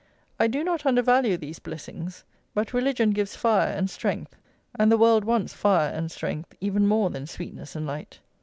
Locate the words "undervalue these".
0.83-1.59